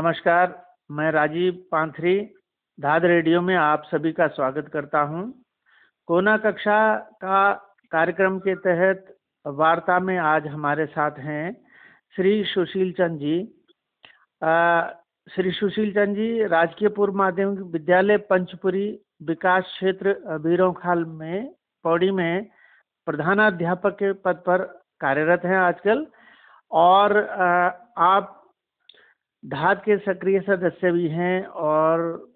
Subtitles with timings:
[0.00, 0.52] नमस्कार
[0.96, 2.14] मैं राजीव पांथरी
[2.78, 5.24] धाद रेडियो में आप सभी का स्वागत करता हूँ।
[6.08, 6.78] कोना कक्षा
[7.22, 7.52] का
[7.92, 9.04] कार्यक्रम के तहत
[9.44, 11.52] वार्ता में आज हमारे साथ हैं
[12.16, 13.36] श्री सुशील चंद जी
[15.34, 18.88] श्री सुशील चंद जी राजकीय पूर्व माध्यमिक विद्यालय पंचपुरी
[19.26, 21.48] विकास क्षेत्र बीरोखाल में
[21.84, 22.46] पौड़ी में
[23.06, 24.64] प्रधानाध्यापक के पद पर
[25.00, 26.06] कार्यरत हैं आजकल
[26.70, 28.36] और आ, आप
[29.44, 32.28] धात के सक्रिय सदस्य भी हैं और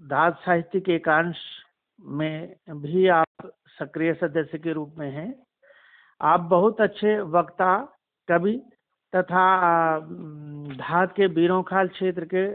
[0.00, 1.36] धात साहित्यिक एकांश
[2.00, 3.26] में भी आप
[3.78, 5.34] सक्रिय सदस्य के रूप में हैं।
[6.20, 7.76] आप बहुत अच्छे वक्ता,
[8.28, 8.62] कवि
[9.12, 9.44] तथा
[10.78, 12.46] धात के बीरोखाल क्षेत्र के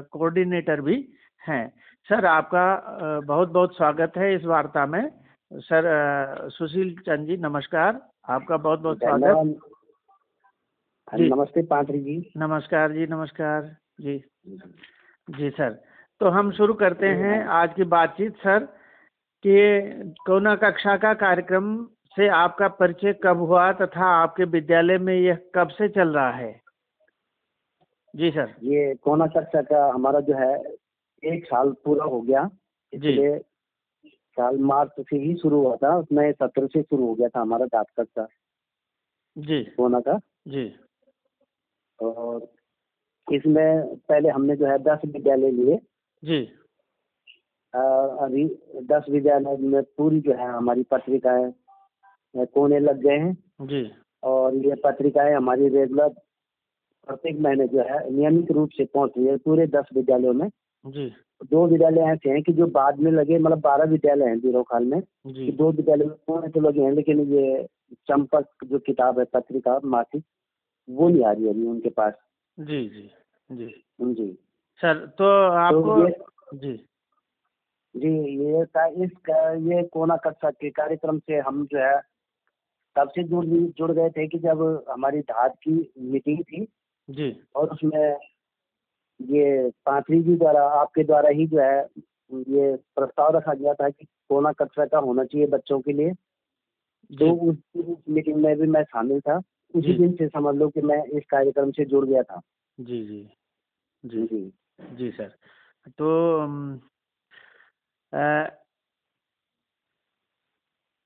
[0.00, 1.12] कोऑर्डिनेटर भी
[1.48, 1.68] हैं।
[2.08, 5.10] सर, आपका बहुत बहुत स्वागत है इस वार्ता में।
[5.52, 8.00] सर सुशील चंद जी, नमस्कार।
[8.30, 9.60] आपका बहुत बहुत स्वागत
[11.14, 13.62] नमस्ते पात्री जी। नमस्कार जी नमस्कार
[14.00, 14.16] जी।
[15.28, 15.70] जी सर
[16.20, 18.64] तो हम शुरू करते हैं आज की बातचीत सर
[19.44, 21.84] कि कोना कक्षा का कार्यक्रम
[22.16, 26.60] से आपका परिचय कब हुआ तथा आपके विद्यालय में यह कब से चल रहा है?
[28.16, 30.74] जी सर। ये कोना कक्षा का हमारा जो है
[31.22, 32.50] एक साल पूरा हो गया।
[32.92, 33.38] इसलिए
[34.08, 37.66] साल मार्च से ही शुरू हुआ था उसमें सत्र से शुरू हो गया था हमारा
[37.66, 38.26] डाक कक्षा।
[39.38, 40.76] जी। कोना का। जी।
[42.00, 42.46] और
[43.28, 45.78] इसमें पहले हमने जो है दस विद्यालय लिए।
[46.22, 46.38] जी।
[47.74, 48.44] अभी
[48.90, 51.52] दस विद्यालय में पूरी जो है हमारी पत्रिकाएँ
[52.54, 53.90] कोने लग गए हैं। जी।
[54.22, 56.08] और ये पत्रिकाएँ हमारी रेगुलर
[57.06, 60.48] प्रत्येक महीने जो है नियमित रूप से पहुँच रही है पूरे दस विद्यालयों में।
[60.84, 61.08] जी।
[61.50, 65.00] दो विद्यालय ऐसे हैं कि जो बाद में लगे मतलब बारह विद्यालय हैं जीरोखाल में।
[65.26, 67.62] जी। दो विद्यालय में कोने तो लगे हैं लेकिन ये
[68.08, 70.24] चंपक जो किताब है पत्रिका मासिक
[70.90, 72.12] वो नहीं आ रही अभी उनके पास।
[72.58, 73.10] जी जी
[73.50, 73.84] जी।
[74.14, 74.38] जी।
[74.80, 76.72] सर तो आपको तो जी।
[77.94, 78.08] जी
[78.44, 78.62] ये
[79.04, 82.00] इस का, ये कोना कक्षा के कार्यक्रम से हम जो है
[82.96, 86.66] तब से जुड़ जुड़ गए थे कि जब हमारी धात की मीटिंग थी
[87.10, 88.16] जी। और उसमें
[89.20, 91.80] ये पाथरी जी द्वारा आपके द्वारा ही जो है
[92.32, 96.12] ये प्रस्ताव रखा गया था कि कोना कक्षा का होना चाहिए बच्चों के लिए।
[97.12, 99.40] तो उस, उस मीटिंग में भी मैं शामिल था।
[99.74, 102.40] उसी दिन से समझ लो कि मैं इस कार्यक्रम से जुड़ गया था।
[102.78, 103.30] जी जी।
[104.04, 104.52] जी। जी।
[104.96, 105.34] जी सर।
[105.98, 106.08] तो
[108.12, 108.46] आ,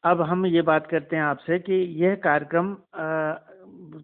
[0.04, 1.74] अब हम ये बात करते हैं आपसे कि
[2.04, 2.76] यह कार्यक्रम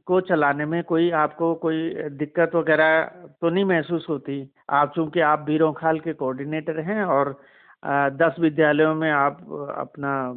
[0.07, 3.03] को चलाने में कोई आपको कोई दिक्कत वगैरह
[3.41, 4.53] तो नहीं महसूस होती?
[4.71, 7.41] आप चूँकि आप बीरों खाल के कोऑर्डिनेटर हैं और
[7.85, 9.41] आ, दस विद्यालयों में आप
[9.79, 10.33] अपना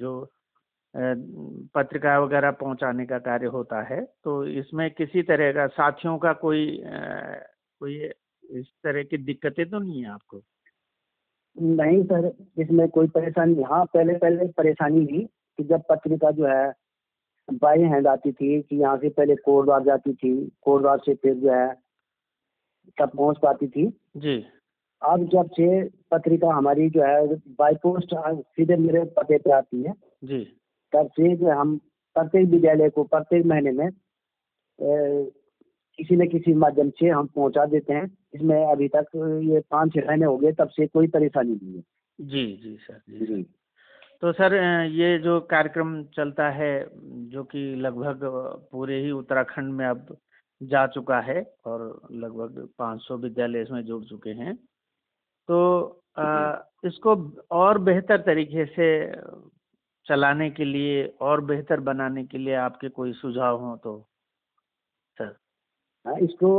[0.00, 0.12] जो
[1.74, 6.82] पत्रिका वगैरह पहुँचाने का कार्य होता है तो इसमें किसी तरह का साथियों का कोई
[7.80, 7.96] कोई
[8.50, 10.42] इस तरह की दिक्कतें तो नहीं है आपको?
[11.56, 15.24] नहीं सर इसमें कोई परेशानी हाँ पहले पहले परेशानी थी
[15.58, 16.72] कि जब पत्रिका जो है
[17.52, 21.52] बाई हैंड आती थी कि यहाँ से पहले कोटद्वार जाती थी कोटद्वार से फिर जो
[21.52, 21.72] है
[22.98, 23.86] तब पहुँच पाती थी।
[24.16, 24.36] जी।
[25.02, 29.92] अब जब से पत्रिका हमारी जो है बाई पोस्ट सीधे मेरे पते पे आती है।
[30.24, 30.60] जी।
[30.92, 31.76] तब से हम
[32.16, 35.30] प्रत्येक विद्यालय को प्रत्येक महीने में ए,
[35.98, 39.06] किसी न किसी माध्यम से हम पहुँचा देते हैं। इसमें अभी तक
[39.44, 41.82] ये पाँच छः महीने हो गए तब से कोई परेशानी नहीं है।
[42.20, 43.42] जी जी सर। जी, जी।
[44.20, 44.54] तो सर
[44.90, 46.88] ये जो कार्यक्रम चलता है
[47.30, 48.20] जो कि लगभग
[48.72, 50.16] पूरे ही उत्तराखंड में अब
[50.60, 54.54] जा चुका है और लगभग 500 विद्यालय इसमें जुड़ चुके हैं
[55.48, 55.58] तो
[56.18, 57.14] आ, इसको
[57.50, 58.86] और बेहतर तरीके से
[60.08, 63.98] चलाने के लिए और बेहतर बनाने के लिए आपके कोई सुझाव हो तो?
[65.16, 65.36] सर।
[66.04, 66.50] हाँ इसको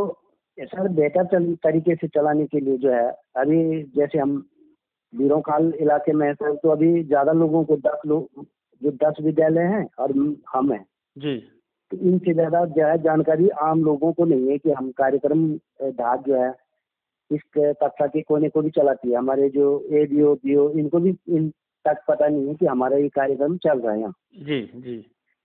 [0.57, 4.37] सर बेहतर तरीके से चलाने के लिए जो है अभी जैसे हम
[5.13, 8.45] बीरोखाल इलाके में सर तो अभी ज़्यादा लोगों को दस लोग
[8.81, 10.11] जो दस विद्यालय हैं और
[10.53, 10.85] हम हैं।
[11.17, 11.37] जी।
[11.91, 15.47] तो इनसे ज़्यादा जो है जानकारी आम लोगों को नहीं है कि हम कार्यक्रम
[15.93, 16.49] धात जो है
[17.31, 20.69] इस कक्षा के कोने को भी चलाती है। हमारे जो A B O B O
[20.79, 21.49] इनको भी इन
[21.85, 24.97] तक पता नहीं है कि हमारा ये कार्यक्रम चल रहा है यहाँ। जी जी।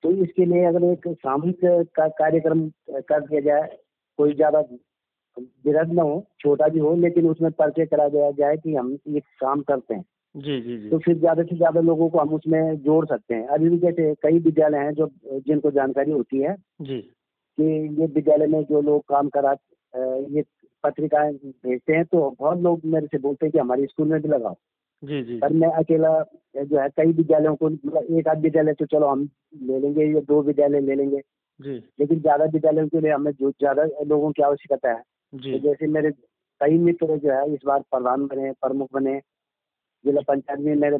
[0.05, 1.61] तो इसके लिए अगर एक सामूहिक
[1.97, 3.69] का कार्यक्रम कर दिया जाए
[4.19, 4.61] कोई ज़्यादा
[5.67, 9.21] विरध न हो छोटा भी हो लेकिन उसमें परिचय करा दिया जाए कि हम ये
[9.41, 12.77] काम करते हैं। जी जी जी। तो फिर ज़्यादा से ज़्यादा लोगों को हम उसमें
[12.83, 15.09] जोड़ सकते हैं। अभी भी जैसे कई विद्यालय हैं जो
[15.47, 16.99] जिनको जानकारी होती है जी।
[17.59, 17.65] कि
[18.01, 19.53] ये विद्यालय में जो लोग काम करा
[20.31, 20.43] ये
[20.85, 24.29] पत्रिकाएँ भेजते हैं तो बहुत लोग मेरे से बोलते हैं कि हमारे स्कूल में भी
[24.29, 24.57] लगाओ।
[25.03, 26.19] जी जी पर मैं अकेला
[26.57, 29.29] जो है कई विद्यालयों को मतलब एक आध विद्यालय तो चलो हम
[29.63, 31.21] ले लेंगे या दो विद्यालय ले लेंगे।
[31.61, 35.03] जी। लेकिन ज़्यादा विद्यालयों के लिए हमें जो ज़्यादा लोगों की आवश्यकता है।
[35.33, 36.11] जी। तो जैसे मेरे
[36.61, 39.19] कई मित्र जो है इस बार प्रधान बने प्रमुख बने
[40.05, 40.99] जिला पंचायत में मेरे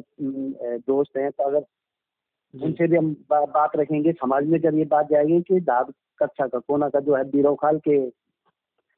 [0.79, 1.65] दोस्त हैं। तो अगर
[2.53, 6.47] उनसे भी हम बा, बात रखेंगे समाज में जब ये बात जाएगी कि दाद कक्षा
[6.47, 7.99] का कोना का जो है बीरोखाल के।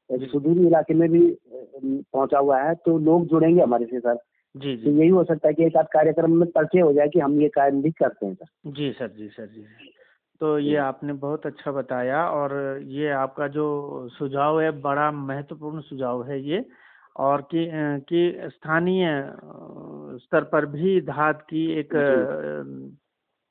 [0.10, 1.20] सुदूरी इलाके में भी
[1.76, 4.18] पहुँचा हुआ है तो लोग जुड़ेंगे हमारे से सर।
[4.56, 7.08] जी जी। तो यही हो सकता है कि एक आध कार्यक्रम में परिचय हो जाए
[7.08, 9.66] कि हम ये कार्य भी करते हैं सर। जी सर जी सर जी
[10.42, 13.66] तो ये आपने बहुत अच्छा बताया और ये आपका जो
[14.10, 16.66] सुझाव है बड़ा महत्वपूर्ण सुझाव है ये
[17.16, 17.68] और कि
[18.10, 19.08] कि स्थानीय
[20.18, 21.90] स्तर पर भी धात की एक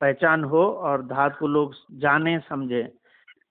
[0.01, 2.93] पहचान हो और धात को लोग जाने समझे।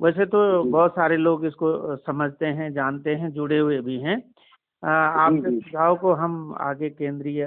[0.01, 4.32] वैसे तो बहुत सारे लोग इसको समझते हैं जानते हैं जुड़े हुए भी हैं।
[4.83, 7.45] आपके सुझाव को हम आगे केंद्रीय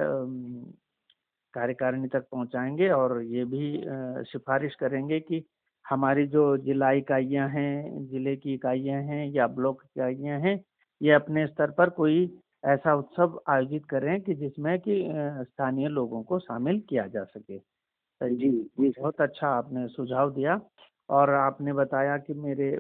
[1.55, 3.83] कार्यकारिणी तक पहुंचाएँगे और ये भी
[4.25, 5.45] सिफारिश करेंगे कि
[5.85, 10.59] हमारी जो जिला इकाइयाँ हैं ज़िले की इकाइयाँ हैं या ब्लॉक इकाइयाँ हैं
[11.01, 12.25] ये अपने स्तर पर कोई
[12.67, 15.03] ऐसा उत्सव आयोजित करें कि जिसमें कि
[15.45, 17.59] स्थानीय लोगों को शामिल किया जा सके।
[18.21, 20.61] जी जी बहुत अच्छा आपने सुझाव दिया
[21.09, 22.71] और आपने बताया कि मेरे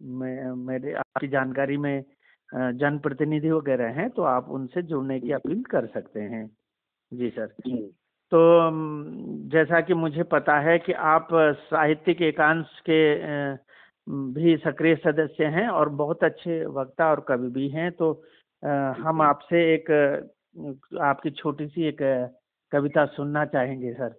[0.00, 2.04] मैं मेरे आपकी जानकारी में
[2.52, 6.46] जनप्रतिनिधि वगैरह हैं तो आप उनसे जुड़ने की अपील कर सकते हैं।
[7.12, 7.76] जी सर। जी।
[8.32, 8.40] तो
[9.50, 11.28] जैसा कि मुझे पता है कि आप
[11.64, 13.00] साहित्यिक एकांश के
[14.34, 18.12] भी सक्रिय सदस्य हैं और बहुत अच्छे वक्ता और कवि भी हैं तो
[19.02, 19.90] हम आपसे एक
[21.02, 22.02] आपकी छोटी सी एक
[22.72, 24.14] कविता सुनना चाहेंगे सर।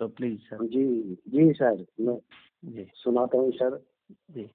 [0.00, 0.84] तो प्लीज़ सर। जी
[1.28, 2.18] जी सर मैं
[2.64, 3.80] जी। सुनाता हूँ सर।
[4.30, 4.50] जी।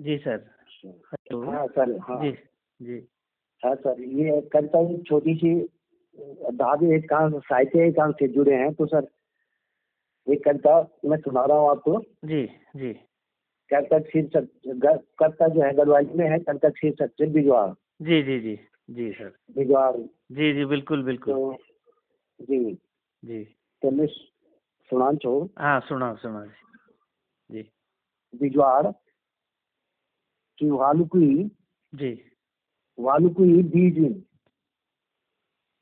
[0.00, 0.44] जी सर।
[1.34, 2.30] हाँ सर हाँ। जी
[2.80, 2.98] जी।
[3.62, 5.54] हाँ सर ये एक छोटी सी
[6.52, 9.06] धागे एकांश साहित्य एकांश से जुड़े हैं तो सर
[10.26, 12.44] एक कविता मैं सुना रहा हूँ आपको। जी
[12.76, 12.92] जी।
[13.70, 14.48] कविता शीर्षक
[15.18, 17.70] कविता जो है गढ़वाली में है कविता शीर्षक से बिजवाड़
[18.02, 18.58] जी जी जी
[18.88, 21.58] जी सर। बिजवाड़ जी जी बिल्कुल बिल्कुल। तो
[22.40, 22.74] जी।
[23.24, 23.44] जी।
[23.82, 24.06] तो मैं
[24.90, 26.52] सुनान छो। हाँ सुनाओ सुनाओ जी।
[27.50, 27.70] जी।
[28.38, 28.86] बिजवाड़
[30.58, 31.50] की वालुकुई
[31.94, 32.22] जी।
[32.98, 34.24] वालुकुई बीजविन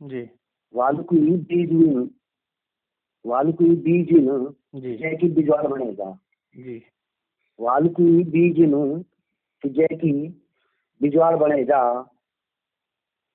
[0.02, 0.30] जी।
[0.74, 2.10] वालुकुई बीजविन
[3.26, 6.18] वालुकुई बीजविन जी। जय की बिजवाड़ बनेगा।
[6.56, 6.82] जी।
[7.60, 9.02] वालुकुई बीजविन
[9.62, 10.28] कि जय की
[11.02, 12.02] बिजवाड़ बनेगा।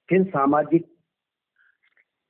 [0.10, 0.93] फिर सामाजिक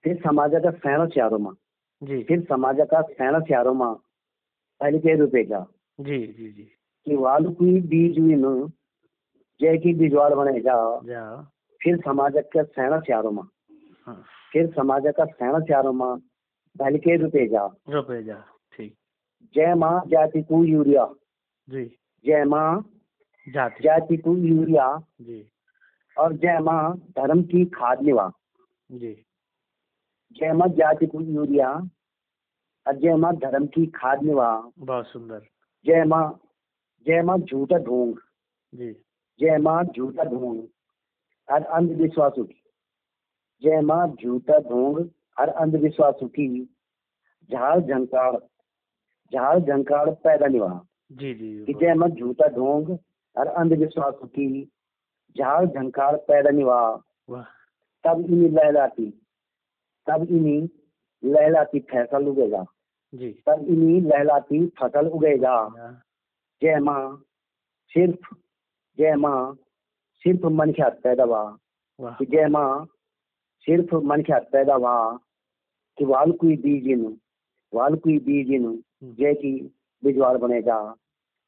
[0.04, 1.54] फिर समाजाचा सैण चारो माँ।
[2.02, 3.94] जी। फिर समाजाचा सैण चारो माँ
[4.82, 5.66] पहले के रुपेगा
[6.00, 6.64] जी जी जी।
[7.08, 8.44] कि वालुकुई बीजविन
[9.60, 10.76] जय की बिजवाड़ बनेगा
[11.82, 13.48] फिर समाजाचा सैण चारो माँ।
[14.08, 14.24] हाँ।
[14.54, 16.16] फिर समाजाचा सैण चारो माँ
[16.76, 18.44] पहले के रुपेगा रुपए जा
[18.78, 18.96] ठीक।
[19.56, 21.06] जय माँ जाति को यूरिया।
[21.70, 21.86] जी।
[22.26, 22.84] जय माँ
[23.48, 24.88] जाति। जाति को यूरिया।
[25.22, 25.52] जी।
[26.18, 28.32] और जय माँ धर्म की खाद निवा
[28.92, 29.14] जी।
[30.36, 31.70] जय माँ जाति को यूरिया
[32.86, 34.50] और जय माँ धर्म की खाद निवा
[34.80, 35.42] बहुत सुंदर।
[35.86, 36.40] जय माँ
[37.06, 38.16] जय माँ झूठा ढोंग।
[38.74, 38.92] जी।
[39.40, 40.64] जय माँ झूठा ढोंग
[41.48, 42.62] और अंधविश्वासों की।
[43.64, 44.98] जय माँ झूठा ढोंग
[45.40, 46.48] और अंधविश्वासों की।
[47.50, 48.38] झाड़ झंकार
[49.34, 52.98] झाड़ झंकार पैदा निवा जी जी कि जय माँ झूठा ढोंग
[53.36, 54.64] और अंधविश्वासों की।
[55.36, 56.80] झाड़ झंकार पैदा निवा
[57.30, 57.44] वाह।
[58.04, 59.10] तब इन्हीं लहलाती
[60.08, 60.68] तब इन्हीं
[61.24, 62.66] लहलाती फ़सल उगेगा।
[63.14, 66.04] जी। तब इन्हीं लहलाती फ़सल उगेगा। हाँ,
[66.62, 67.24] जय माँ
[67.94, 68.36] सिर्फ़
[68.98, 69.56] जय माँ
[70.24, 71.26] सिर्फ़ मन ख्यात पैदा
[72.02, 72.86] कि जय माँ
[73.60, 75.18] सिर्फ़ मन ख्यात पैदा हुआ
[75.98, 77.18] कि वाल कोई बीजिन
[77.74, 80.96] वाल कोई बीजिन जय की बिजवाड़ बनेगा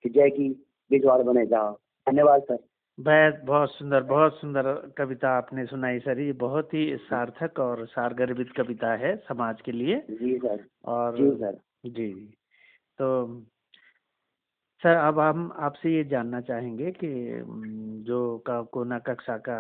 [0.04, 0.50] कि जय की
[0.92, 1.72] बिजवाड़ बनेगा।
[2.08, 2.58] धन्यवाद सर।
[3.00, 8.52] बहुत बहुत सुंदर बहुत सुंदर कविता आपने सुनाई सर। ये बहुत ही सार्थक और सारगर्भित
[8.58, 12.14] कविता है समाज के लिए। जी सर। और जी सर। जी
[13.00, 13.28] तो
[14.82, 17.10] सर अब हम आपसे ये जानना चाहेंगे कि
[18.06, 19.58] जो का कोना कक्षा का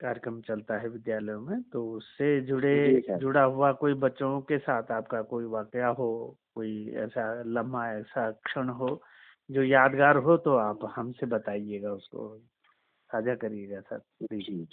[0.00, 5.22] कार्यक्रम चलता है विद्यालयों में तो उससे जुड़े जुड़ा हुआ कोई बच्चों के साथ आपका
[5.22, 9.02] कोई वाकया हो कोई ऐसा लम्हा ऐसा क्षण हो
[9.50, 12.38] जो यादगार हो तो आप हमसे बताइएगा उसको
[13.10, 14.68] साझा करिएगा सर जी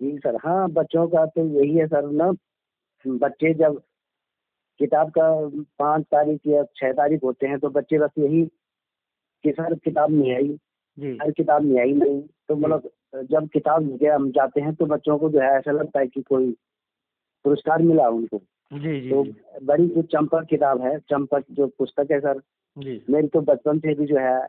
[0.00, 2.32] जी सर। हाँ बच्चों का तो यही है सर ना
[3.06, 3.82] बच्चे जब
[4.80, 5.28] किताब का
[5.78, 8.44] पाँच तारीख या छः तारीख होते हैं तो बच्चे बस यही
[9.44, 10.58] कि सर किताब नहीं आई
[11.22, 12.90] हर किताब नहीं आई नहीं तो मतलब
[13.30, 16.22] जब किताब लेके हम जाते हैं तो बच्चों को जो है ऐसा लगता है कि
[16.22, 16.56] कोई
[17.44, 18.38] पुरस्कार मिला उनको।
[18.72, 19.24] जी जी तो
[19.62, 22.40] बड़ी जो चंपक किताब है चंपक जो पुस्तक है सर
[22.78, 24.46] जी। मेरी तो बचपन से भी जो है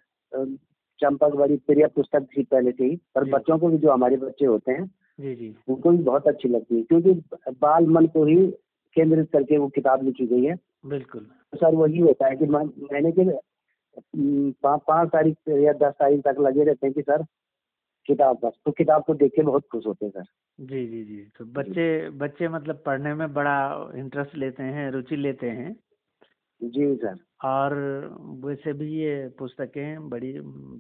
[1.00, 4.46] चंपक बड़ी प्रिय पुस्तक थी पहले से ही पर बच्चों को भी जो हमारे बच्चे
[4.46, 7.12] होते हैं जी जी। उनको भी बहुत अच्छी लगती है क्योंकि
[7.62, 8.48] बाल मन को ही
[8.94, 10.56] केंद्रित करके वो किताब लिखी गई है।
[10.86, 13.40] बिल्कुल। सर वही होता है कि मन- महीने के
[14.78, 17.26] पाँच तारीख या दस तारीख तक लगे रहते हैं कि सर
[18.06, 20.24] किताब बस तो किताब को देख के बहुत खुश होते हैं सर।
[20.60, 25.50] जी जी जी तो बच्चे बच्चे मतलब पढ़ने में बड़ा इंटरेस्ट लेते हैं रुचि लेते
[25.50, 25.76] हैं।
[26.62, 27.74] जी सर। और
[28.46, 30.32] वैसे भी ये पुस्तकें बड़ी